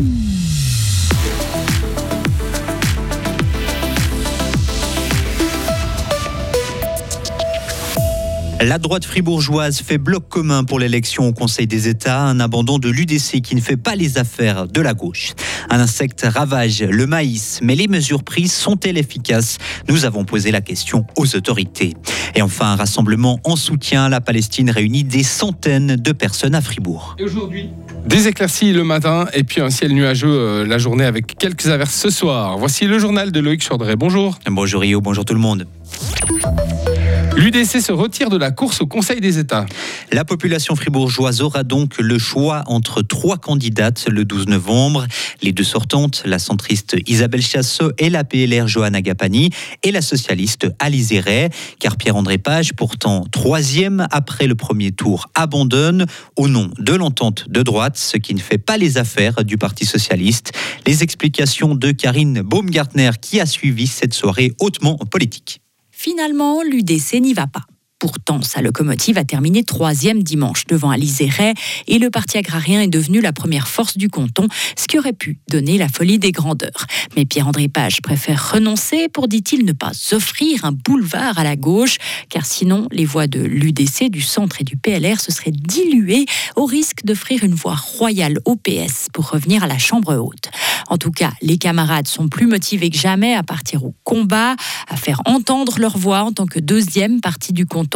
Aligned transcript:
Mm-hmm. 0.00 0.39
La 8.62 8.76
droite 8.76 9.06
fribourgeoise 9.06 9.80
fait 9.80 9.96
bloc 9.96 10.28
commun 10.28 10.64
pour 10.64 10.78
l'élection 10.78 11.26
au 11.26 11.32
Conseil 11.32 11.66
des 11.66 11.88
États, 11.88 12.20
un 12.20 12.40
abandon 12.40 12.78
de 12.78 12.90
l'UDC 12.90 13.40
qui 13.40 13.54
ne 13.54 13.60
fait 13.60 13.78
pas 13.78 13.94
les 13.94 14.18
affaires 14.18 14.66
de 14.68 14.82
la 14.82 14.92
gauche. 14.92 15.32
Un 15.70 15.80
insecte 15.80 16.26
ravage 16.28 16.82
le 16.82 17.06
maïs, 17.06 17.60
mais 17.62 17.74
les 17.74 17.88
mesures 17.88 18.22
prises 18.22 18.52
sont-elles 18.52 18.98
efficaces? 18.98 19.56
Nous 19.88 20.04
avons 20.04 20.26
posé 20.26 20.50
la 20.50 20.60
question 20.60 21.06
aux 21.16 21.34
autorités. 21.36 21.94
Et 22.34 22.42
enfin, 22.42 22.66
un 22.66 22.76
rassemblement 22.76 23.40
en 23.44 23.56
soutien 23.56 24.04
à 24.04 24.08
la 24.10 24.20
Palestine 24.20 24.68
réunit 24.68 25.04
des 25.04 25.22
centaines 25.22 25.96
de 25.96 26.12
personnes 26.12 26.54
à 26.54 26.60
Fribourg. 26.60 27.16
Et 27.18 27.24
aujourd'hui 27.24 27.70
des 28.04 28.28
éclaircies 28.28 28.72
le 28.72 28.82
matin 28.82 29.26
et 29.34 29.44
puis 29.44 29.60
un 29.60 29.68
ciel 29.68 29.92
nuageux 29.92 30.28
euh, 30.28 30.66
la 30.66 30.78
journée 30.78 31.04
avec 31.04 31.36
quelques 31.38 31.68
averses 31.68 31.94
ce 31.94 32.10
soir. 32.10 32.56
Voici 32.58 32.86
le 32.86 32.98
journal 32.98 33.30
de 33.30 33.40
Loïc 33.40 33.62
Chaudret. 33.62 33.96
Bonjour. 33.96 34.38
Bonjour 34.46 34.80
Rio, 34.80 35.00
bonjour 35.00 35.24
tout 35.24 35.34
le 35.34 35.40
monde. 35.40 35.66
L'UDC 37.40 37.80
se 37.80 37.90
retire 37.90 38.28
de 38.28 38.36
la 38.36 38.50
course 38.50 38.82
au 38.82 38.86
Conseil 38.86 39.22
des 39.22 39.38
États. 39.38 39.64
La 40.12 40.26
population 40.26 40.76
fribourgeoise 40.76 41.40
aura 41.40 41.64
donc 41.64 41.96
le 41.98 42.18
choix 42.18 42.64
entre 42.66 43.00
trois 43.00 43.38
candidates 43.38 44.08
le 44.10 44.26
12 44.26 44.48
novembre. 44.48 45.06
Les 45.40 45.52
deux 45.52 45.64
sortantes, 45.64 46.22
la 46.26 46.38
centriste 46.38 46.98
Isabelle 47.06 47.40
Chassot 47.40 47.92
et 47.96 48.10
la 48.10 48.24
PLR 48.24 48.68
Johanna 48.68 49.00
Gapani 49.00 49.48
et 49.82 49.90
la 49.90 50.02
socialiste 50.02 50.70
Alice 50.80 51.14
Ray, 51.18 51.48
car 51.78 51.96
Pierre-André 51.96 52.36
Page, 52.36 52.74
pourtant 52.74 53.24
troisième 53.32 54.06
après 54.10 54.46
le 54.46 54.54
premier 54.54 54.92
tour, 54.92 55.26
abandonne 55.34 56.04
au 56.36 56.46
nom 56.46 56.70
de 56.78 56.92
l'entente 56.92 57.48
de 57.48 57.62
droite, 57.62 57.96
ce 57.96 58.18
qui 58.18 58.34
ne 58.34 58.40
fait 58.40 58.58
pas 58.58 58.76
les 58.76 58.98
affaires 58.98 59.44
du 59.44 59.56
Parti 59.56 59.86
socialiste. 59.86 60.52
Les 60.86 61.02
explications 61.02 61.74
de 61.74 61.90
Karine 61.90 62.42
Baumgartner 62.42 63.12
qui 63.18 63.40
a 63.40 63.46
suivi 63.46 63.86
cette 63.86 64.12
soirée 64.12 64.52
hautement 64.58 64.98
politique. 64.98 65.62
Finalement, 66.02 66.62
l'UDC 66.62 67.20
n'y 67.20 67.34
va 67.34 67.46
pas. 67.46 67.66
Pourtant, 68.00 68.40
sa 68.40 68.62
locomotive 68.62 69.18
a 69.18 69.24
terminé 69.24 69.62
troisième 69.62 70.22
dimanche 70.22 70.64
devant 70.66 70.88
Alizé-Ray 70.88 71.52
et 71.86 71.98
le 71.98 72.08
parti 72.08 72.38
agrarien 72.38 72.80
est 72.80 72.88
devenu 72.88 73.20
la 73.20 73.34
première 73.34 73.68
force 73.68 73.98
du 73.98 74.08
canton, 74.08 74.48
ce 74.74 74.86
qui 74.86 74.98
aurait 74.98 75.12
pu 75.12 75.38
donner 75.50 75.76
la 75.76 75.86
folie 75.86 76.18
des 76.18 76.32
grandeurs. 76.32 76.86
Mais 77.14 77.26
Pierre-André 77.26 77.68
Page 77.68 78.00
préfère 78.00 78.52
renoncer 78.52 79.08
pour, 79.10 79.28
dit-il, 79.28 79.66
ne 79.66 79.72
pas 79.72 79.92
offrir 80.12 80.64
un 80.64 80.72
boulevard 80.72 81.38
à 81.38 81.44
la 81.44 81.56
gauche, 81.56 81.98
car 82.30 82.46
sinon 82.46 82.88
les 82.90 83.04
voix 83.04 83.26
de 83.26 83.40
l'UDC, 83.40 84.08
du 84.08 84.22
centre 84.22 84.62
et 84.62 84.64
du 84.64 84.78
PLR 84.78 85.20
se 85.20 85.30
seraient 85.30 85.52
diluées 85.52 86.24
au 86.56 86.64
risque 86.64 87.04
d'offrir 87.04 87.44
une 87.44 87.54
voie 87.54 87.76
royale 87.76 88.38
au 88.46 88.56
PS 88.56 89.08
pour 89.12 89.28
revenir 89.28 89.62
à 89.62 89.66
la 89.66 89.78
Chambre 89.78 90.16
haute. 90.16 90.50
En 90.88 90.96
tout 90.96 91.12
cas, 91.12 91.32
les 91.42 91.58
camarades 91.58 92.08
sont 92.08 92.28
plus 92.28 92.46
motivés 92.46 92.88
que 92.88 92.96
jamais 92.96 93.34
à 93.34 93.42
partir 93.42 93.84
au 93.84 93.94
combat, 94.04 94.56
à 94.88 94.96
faire 94.96 95.20
entendre 95.26 95.78
leur 95.78 95.98
voix 95.98 96.22
en 96.22 96.32
tant 96.32 96.46
que 96.46 96.58
deuxième 96.58 97.20
parti 97.20 97.52
du 97.52 97.66
canton 97.66 97.89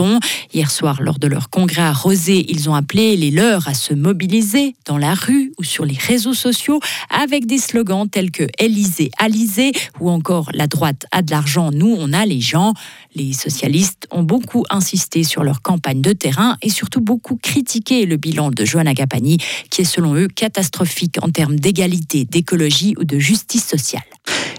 Hier 0.53 0.71
soir, 0.71 1.03
lors 1.03 1.19
de 1.19 1.27
leur 1.27 1.51
congrès 1.51 1.83
à 1.83 1.93
Rosé, 1.93 2.47
ils 2.49 2.69
ont 2.69 2.75
appelé 2.75 3.17
les 3.17 3.31
leurs 3.31 3.69
à 3.69 3.75
se 3.75 3.95
mobiliser 3.95 4.75
dans 4.87 4.99
la 4.99 5.15
rue 5.15 5.53
ou 5.59 5.65
sur 5.65 5.85
les 5.85 5.97
réseaux 5.97 6.35
sociaux 6.35 6.81
avec 7.11 7.47
des 7.47 7.59
slogans 7.59 8.09
tels 8.09 8.31
que 8.31 8.45
Élysée, 8.59 9.11
Alizé 9.19 9.73
ou 10.01 10.11
encore 10.11 10.51
La 10.53 10.67
droite 10.67 11.07
a 11.13 11.23
de 11.23 11.31
l'argent, 11.31 11.71
nous 11.71 11.95
on 11.99 12.13
a 12.13 12.27
les 12.27 12.41
gens. 12.41 12.75
Les 13.15 13.33
socialistes 13.33 14.07
ont 14.11 14.23
beaucoup 14.23 14.65
insisté 14.71 15.23
sur 15.23 15.45
leur 15.45 15.63
campagne 15.63 16.01
de 16.01 16.13
terrain 16.13 16.57
et 16.63 16.71
surtout 16.71 17.01
beaucoup 17.01 17.37
critiqué 17.37 18.07
le 18.07 18.17
bilan 18.17 18.51
de 18.51 18.65
Johanna 18.65 18.95
Gapani, 18.95 19.39
qui 19.71 19.83
est 19.83 19.85
selon 19.85 20.15
eux 20.15 20.29
catastrophique 20.29 21.17
en 21.23 21.31
termes 21.31 21.59
d'égalité, 21.59 22.25
d'écologie 22.25 22.95
ou 22.99 23.05
de 23.05 23.19
justice 23.19 23.67
sociale. 23.67 24.03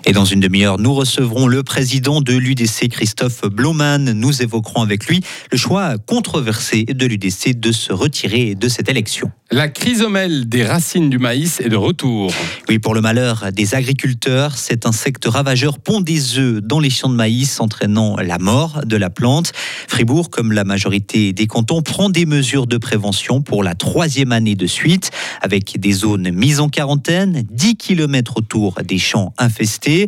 Et 0.07 0.11
dans 0.11 0.25
une 0.25 0.39
demi-heure, 0.39 0.77
nous 0.77 0.93
recevrons 0.93 1.47
le 1.47 1.63
président 1.63 2.21
de 2.21 2.33
l'UDC, 2.33 2.89
Christophe 2.89 3.47
Bloman. 3.47 4.11
Nous 4.13 4.43
évoquerons 4.43 4.83
avec 4.83 5.07
lui 5.07 5.21
le 5.51 5.57
choix 5.57 5.97
controversé 5.97 6.83
de 6.83 7.05
l'UDC 7.07 7.59
de 7.59 7.71
se 7.71 7.91
retirer 7.91 8.53
de 8.53 8.67
cette 8.67 8.87
élection. 8.87 9.31
La 9.51 9.69
chrysomèle 9.69 10.49
des 10.49 10.65
racines 10.65 11.11
du 11.11 11.19
maïs 11.19 11.61
est 11.61 11.69
de 11.69 11.75
retour. 11.75 12.33
Oui, 12.67 12.79
pour 12.79 12.95
le 12.95 13.01
malheur 13.01 13.51
des 13.53 13.75
agriculteurs, 13.75 14.57
cet 14.57 14.87
insecte 14.87 15.25
ravageur 15.25 15.77
pond 15.77 16.01
des 16.01 16.39
œufs 16.39 16.63
dans 16.63 16.79
les 16.79 16.89
champs 16.89 17.09
de 17.09 17.15
maïs, 17.15 17.59
entraînant 17.59 18.17
la 18.17 18.39
mort 18.39 18.81
de 18.83 18.97
la 18.97 19.11
plante. 19.11 19.51
Fribourg, 19.87 20.31
comme 20.31 20.51
la 20.51 20.63
majorité 20.63 21.31
des 21.31 21.45
cantons, 21.45 21.83
prend 21.83 22.09
des 22.09 22.25
mesures 22.25 22.65
de 22.65 22.77
prévention 22.77 23.43
pour 23.43 23.63
la 23.63 23.75
troisième 23.75 24.31
année 24.31 24.55
de 24.55 24.65
suite, 24.65 25.11
avec 25.43 25.79
des 25.79 25.91
zones 25.91 26.31
mises 26.31 26.59
en 26.59 26.67
quarantaine, 26.67 27.43
10 27.51 27.77
km 27.77 28.37
autour 28.37 28.79
des 28.83 28.97
champs 28.97 29.31
infestés. 29.37 30.07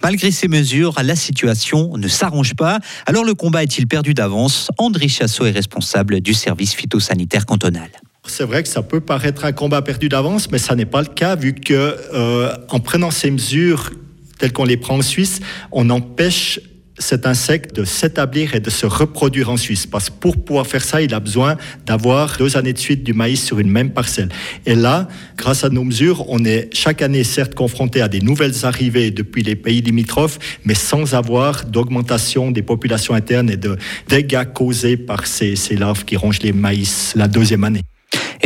Malgré 0.00 0.30
ces 0.30 0.46
mesures, 0.46 0.94
la 1.02 1.16
situation 1.16 1.96
ne 1.96 2.06
s'arrange 2.06 2.54
pas. 2.54 2.78
Alors 3.04 3.24
le 3.24 3.34
combat 3.34 3.64
est-il 3.64 3.88
perdu 3.88 4.14
d'avance? 4.14 4.70
André 4.78 5.08
Chassot 5.08 5.46
est 5.46 5.50
responsable 5.50 6.20
du 6.20 6.34
service 6.34 6.72
phytosanitaire 6.72 7.46
cantonal. 7.46 7.90
C'est 8.28 8.44
vrai 8.44 8.62
que 8.62 8.68
ça 8.68 8.82
peut 8.82 9.00
paraître 9.00 9.44
un 9.44 9.52
combat 9.52 9.82
perdu 9.82 10.08
d'avance, 10.08 10.50
mais 10.50 10.58
ça 10.58 10.74
n'est 10.74 10.86
pas 10.86 11.00
le 11.00 11.08
cas 11.08 11.36
vu 11.36 11.54
que 11.54 11.96
euh, 12.14 12.54
en 12.68 12.80
prenant 12.80 13.10
ces 13.10 13.30
mesures 13.30 13.90
telles 14.38 14.52
qu'on 14.52 14.64
les 14.64 14.76
prend 14.76 14.98
en 14.98 15.02
Suisse, 15.02 15.40
on 15.72 15.88
empêche 15.90 16.60
cet 16.98 17.26
insecte 17.26 17.76
de 17.76 17.84
s'établir 17.84 18.54
et 18.54 18.60
de 18.60 18.70
se 18.70 18.86
reproduire 18.86 19.50
en 19.50 19.56
Suisse. 19.56 19.86
Parce 19.86 20.08
que 20.08 20.14
pour 20.18 20.36
pouvoir 20.42 20.66
faire 20.66 20.84
ça, 20.84 21.02
il 21.02 21.12
a 21.14 21.20
besoin 21.20 21.56
d'avoir 21.84 22.36
deux 22.38 22.56
années 22.56 22.72
de 22.72 22.78
suite 22.78 23.04
du 23.04 23.12
maïs 23.12 23.44
sur 23.44 23.58
une 23.58 23.70
même 23.70 23.90
parcelle. 23.90 24.30
Et 24.64 24.74
là, 24.74 25.08
grâce 25.36 25.64
à 25.64 25.68
nos 25.68 25.84
mesures, 25.84 26.24
on 26.28 26.44
est 26.44 26.74
chaque 26.74 27.02
année 27.02 27.24
certes 27.24 27.54
confronté 27.54 28.00
à 28.00 28.08
des 28.08 28.20
nouvelles 28.20 28.64
arrivées 28.64 29.10
depuis 29.10 29.42
les 29.42 29.56
pays 29.56 29.82
limitrophes, 29.82 30.38
mais 30.64 30.74
sans 30.74 31.14
avoir 31.14 31.64
d'augmentation 31.66 32.50
des 32.50 32.62
populations 32.62 33.14
internes 33.14 33.50
et 33.50 33.56
de 33.56 33.76
dégâts 34.08 34.44
causés 34.52 34.96
par 34.96 35.26
ces, 35.26 35.56
ces 35.56 35.76
larves 35.76 36.04
qui 36.04 36.16
rongent 36.16 36.42
les 36.42 36.52
maïs 36.52 37.12
la 37.14 37.28
deuxième 37.28 37.64
année. 37.64 37.82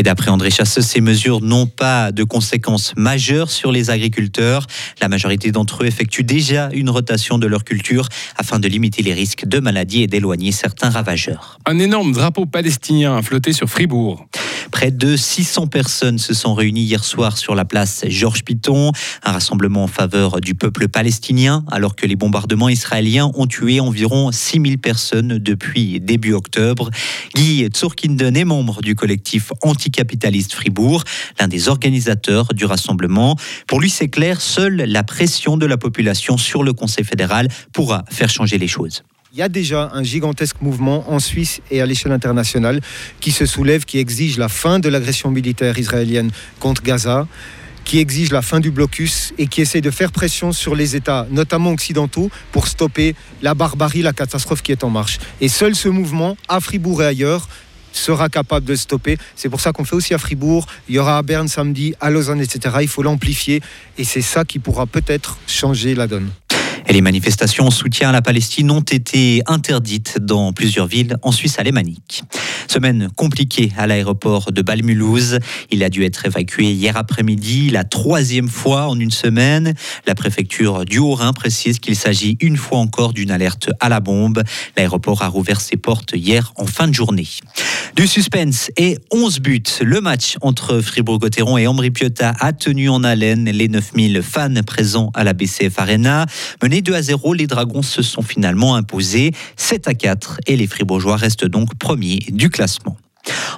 Et 0.01 0.03
d'après 0.03 0.31
André 0.31 0.49
Chasseux, 0.49 0.81
ces 0.81 1.03
mesures 1.03 1.43
n'ont 1.43 1.67
pas 1.67 2.11
de 2.11 2.25
conséquences 2.25 2.95
majeures 2.97 3.51
sur 3.51 3.71
les 3.71 3.91
agriculteurs. 3.91 4.67
La 5.03 5.09
majorité 5.09 5.53
d'entre 5.53 5.83
eux 5.83 5.87
effectuent 5.87 6.25
déjà 6.25 6.71
une 6.73 6.89
rotation 6.89 7.37
de 7.37 7.47
leur 7.47 7.65
culture 7.65 8.09
afin 8.39 8.59
de 8.59 8.67
limiter 8.67 9.03
les 9.03 9.13
risques 9.13 9.45
de 9.45 9.59
maladies 9.59 10.01
et 10.01 10.07
d'éloigner 10.07 10.53
certains 10.53 10.89
ravageurs. 10.89 11.59
Un 11.67 11.79
énorme 11.79 12.13
drapeau 12.13 12.47
palestinien 12.47 13.15
a 13.15 13.21
flotté 13.21 13.53
sur 13.53 13.69
Fribourg. 13.69 14.27
Près 14.71 14.91
de 14.91 15.17
600 15.17 15.67
personnes 15.67 16.19
se 16.19 16.35
sont 16.35 16.55
réunies 16.55 16.85
hier 16.85 17.05
soir 17.05 17.39
sur 17.39 17.55
la 17.55 17.65
place 17.65 18.05
Georges 18.09 18.45
Piton, 18.45 18.93
un 19.25 19.33
rassemblement 19.33 19.85
en 19.85 19.89
faveur 19.89 20.41
du 20.41 20.55
peuple 20.55 20.89
palestinien, 20.89 21.65
alors 21.71 21.97
que 21.97 22.07
les 22.07 22.17
bombardements 22.17 22.69
israéliens 22.69 23.31
ont 23.35 23.47
tué 23.47 23.81
environ 23.81 24.33
6000 24.33 24.79
personnes 24.79 25.39
depuis 25.39 26.01
début 26.01 26.33
octobre. 26.33 26.91
Guy 27.35 27.67
Tsurkinden 27.67 28.37
est 28.37 28.45
membre 28.45 28.81
du 28.81 28.95
collectif 28.95 29.53
anticapitaliste 29.63 30.55
Fribourg, 30.55 31.05
l'un 31.39 31.49
des 31.49 31.69
organisateurs 31.69 32.55
du 32.55 32.65
rassemblement. 32.65 33.37
Pour 33.67 33.81
lui, 33.81 33.91
c'est 33.91 34.09
clair, 34.09 34.41
seule 34.41 34.77
la 34.77 35.03
pression 35.03 35.57
de 35.57 35.67
la 35.67 35.77
population 35.77 36.39
sur 36.39 36.63
le 36.63 36.73
Conseil 36.73 37.05
fédéral 37.05 37.49
pourra 37.73 38.05
faire 38.11 38.29
changer 38.29 38.59
les 38.59 38.69
choses. 38.69 39.03
Il 39.33 39.39
y 39.39 39.43
a 39.43 39.49
déjà 39.49 39.91
un 39.95 40.03
gigantesque 40.03 40.57
mouvement 40.61 41.09
en 41.09 41.21
Suisse 41.21 41.61
et 41.71 41.81
à 41.81 41.87
l'échelle 41.87 42.11
internationale 42.11 42.81
qui 43.21 43.31
se 43.31 43.47
soulève, 43.47 43.85
qui 43.85 43.99
exige 43.99 44.39
la 44.39 44.49
fin 44.49 44.81
de 44.81 44.89
l'agression 44.89 45.31
militaire 45.31 45.79
israélienne 45.79 46.31
contre 46.59 46.83
Gaza 46.83 47.29
qui 47.85 47.99
exige 47.99 48.31
la 48.31 48.43
fin 48.43 48.61
du 48.61 48.71
blocus 48.71 49.33
et 49.39 49.47
qui 49.47 49.63
essaie 49.63 49.81
de 49.81 49.91
faire 49.91 50.13
pression 50.13 50.53
sur 50.53 50.75
les 50.75 50.97
États, 50.97 51.27
notamment 51.31 51.71
occidentaux, 51.71 52.31
pour 52.53 52.69
stopper 52.69 53.17
la 53.43 53.55
barbarie, 53.55 54.03
la 54.03 54.13
catastrophe 54.13 54.63
qui 54.63 54.71
est 54.71 54.85
en 54.85 54.91
marche. 54.91 55.19
Et 55.41 55.49
seul 55.49 55.75
ce 55.75 55.89
mouvement, 55.89 56.37
à 56.47 56.61
Fribourg 56.61 57.03
et 57.03 57.07
ailleurs, 57.07 57.49
sera 57.93 58.29
capable 58.29 58.67
de 58.67 58.77
stopper. 58.77 59.17
C'est 59.35 59.49
pour 59.49 59.61
ça 59.61 59.73
qu'on 59.73 59.85
fait 59.85 59.97
aussi 59.97 60.15
à 60.15 60.19
Fribourg. 60.19 60.67
Il 60.89 60.95
y 60.95 60.99
aura 60.99 61.19
à 61.19 61.23
Berne 61.23 61.49
samedi, 61.49 61.95
à 62.01 62.11
Lausanne, 62.11 62.41
etc. 62.41 62.77
Il 62.83 62.89
faut 62.89 63.03
l'amplifier 63.03 63.61
et 63.99 64.05
c'est 64.05 64.23
ça 64.23 64.45
qui 64.45 64.59
pourra 64.59 64.87
peut-être 64.87 65.39
changer 65.47 65.95
la 65.95 66.07
donne 66.07 66.31
les 66.93 67.01
manifestations 67.03 67.67
en 67.67 67.71
soutien 67.71 68.09
à 68.09 68.13
la 68.13 68.23
Palestine 68.23 68.71
ont 68.71 68.81
été 68.81 69.43
interdites 69.47 70.19
dans 70.19 70.53
plusieurs 70.53 70.87
villes 70.87 71.17
en 71.23 71.31
Suisse 71.31 71.59
alémanique. 71.59 72.25
Semaine 72.67 73.09
compliquée 73.17 73.73
à 73.77 73.87
l'aéroport 73.87 74.53
de 74.53 74.63
Balmulhouse. 74.63 75.39
Il 75.71 75.85
a 75.85 75.89
dû 75.89 76.05
être 76.05 76.27
évacué 76.27 76.73
hier 76.73 76.97
après-midi, 76.97 77.71
la 77.71 77.85
troisième 77.85 78.49
fois 78.49 78.89
en 78.89 78.99
une 78.99 79.11
semaine. 79.11 79.75
La 80.07 80.15
préfecture 80.15 80.85
du 80.85 80.99
Haut-Rhin 80.99 81.33
précise 81.33 81.79
qu'il 81.79 81.97
s'agit 81.97 82.37
une 82.41 82.57
fois 82.57 82.79
encore 82.79 83.13
d'une 83.13 83.31
alerte 83.31 83.71
à 83.81 83.89
la 83.89 84.01
bombe. 84.01 84.43
L'aéroport 84.77 85.23
a 85.23 85.29
rouvert 85.29 85.61
ses 85.61 85.77
portes 85.77 86.13
hier 86.15 86.53
en 86.57 86.67
fin 86.67 86.89
de 86.89 86.95
journée. 86.95 87.29
Du 87.97 88.07
suspense 88.07 88.71
et 88.77 88.99
11 89.13 89.41
buts. 89.41 89.63
Le 89.83 90.01
match 90.01 90.37
entre 90.41 90.81
Fribourg-Gotteron 90.81 91.59
et 91.59 91.67
Ambri 91.67 91.91
Piotta 91.91 92.35
a 92.39 92.53
tenu 92.53 92.89
en 92.89 93.03
haleine 93.05 93.51
les 93.51 93.69
9000 93.69 94.23
fans 94.23 94.63
présents 94.65 95.11
à 95.15 95.25
la 95.25 95.33
BCF 95.33 95.79
Arena. 95.79 96.27
Menés 96.81 96.93
2 96.93 96.95
à 96.95 97.03
0, 97.03 97.35
les 97.35 97.47
Dragons 97.47 97.83
se 97.83 98.01
sont 98.01 98.23
finalement 98.23 98.75
imposés 98.75 99.33
7 99.57 99.87
à 99.87 99.93
4 99.93 100.41
et 100.47 100.57
les 100.57 100.67
Fribourgeois 100.67 101.17
restent 101.17 101.45
donc 101.45 101.75
premiers 101.75 102.21
du 102.31 102.49
classement. 102.49 102.97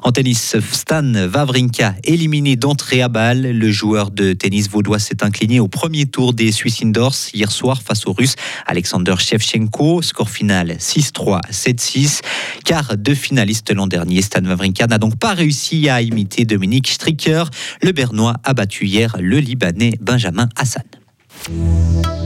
En 0.02 0.10
tennis, 0.10 0.56
Stan 0.72 1.04
Wawrinka 1.32 1.94
éliminé 2.02 2.56
d'entrée 2.56 3.00
à 3.00 3.08
balle. 3.08 3.42
Le 3.42 3.70
joueur 3.70 4.10
de 4.10 4.32
tennis 4.32 4.68
vaudois 4.68 4.98
s'est 4.98 5.22
incliné 5.22 5.60
au 5.60 5.68
premier 5.68 6.06
tour 6.06 6.32
des 6.32 6.50
Swiss 6.50 6.82
Indoors 6.82 7.14
hier 7.32 7.52
soir 7.52 7.80
face 7.80 8.08
au 8.08 8.12
russe 8.12 8.34
Alexander 8.66 9.14
Shevchenko. 9.16 10.02
Score 10.02 10.28
final 10.28 10.72
6-3, 10.80 11.42
7-6. 11.52 12.22
Car 12.64 12.96
deux 12.96 13.14
finalistes 13.14 13.72
l'an 13.72 13.86
dernier, 13.86 14.20
Stan 14.22 14.44
Wawrinka 14.44 14.88
n'a 14.88 14.98
donc 14.98 15.16
pas 15.16 15.34
réussi 15.34 15.88
à 15.88 16.02
imiter 16.02 16.44
Dominique 16.44 16.88
Stricker. 16.88 17.44
Le 17.82 17.92
Bernois 17.92 18.34
a 18.42 18.52
battu 18.52 18.86
hier 18.86 19.14
le 19.20 19.38
Libanais 19.38 19.96
Benjamin 20.00 20.48
Hassan. 20.56 20.82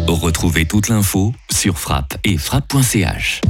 Retrouvez 0.07 0.67
toute 0.67 0.89
l'info 0.89 1.33
sur 1.51 1.79
frappe 1.79 2.17
et 2.25 2.37
frappe.ch. 2.37 3.41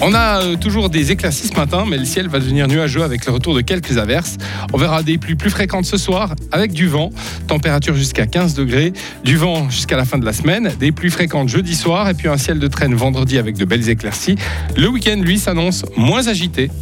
On 0.00 0.14
a 0.14 0.42
euh, 0.42 0.56
toujours 0.56 0.90
des 0.90 1.10
éclaircies 1.10 1.48
ce 1.48 1.54
matin, 1.54 1.84
mais 1.86 1.98
le 1.98 2.04
ciel 2.04 2.28
va 2.28 2.38
devenir 2.38 2.68
nuageux 2.68 3.02
avec 3.02 3.26
le 3.26 3.32
retour 3.32 3.54
de 3.54 3.60
quelques 3.60 3.98
averses. 3.98 4.36
On 4.72 4.78
verra 4.78 5.02
des 5.02 5.18
pluies 5.18 5.34
plus 5.34 5.50
fréquentes 5.50 5.86
ce 5.86 5.96
soir 5.96 6.34
avec 6.52 6.72
du 6.72 6.86
vent, 6.86 7.10
température 7.48 7.94
jusqu'à 7.94 8.26
15 8.26 8.54
degrés, 8.54 8.92
du 9.24 9.36
vent 9.36 9.68
jusqu'à 9.68 9.96
la 9.96 10.04
fin 10.04 10.18
de 10.18 10.24
la 10.24 10.32
semaine, 10.32 10.72
des 10.78 10.92
pluies 10.92 11.10
fréquentes 11.10 11.48
jeudi 11.48 11.74
soir 11.74 12.08
et 12.08 12.14
puis 12.14 12.28
un 12.28 12.36
ciel 12.36 12.60
de 12.60 12.68
traîne 12.68 12.94
vendredi 12.94 13.38
avec 13.38 13.56
de 13.56 13.64
belles 13.64 13.88
éclaircies. 13.88 14.36
Le 14.76 14.88
week-end, 14.88 15.20
lui, 15.20 15.38
s'annonce 15.38 15.84
moins 15.96 16.28
agité 16.28 16.70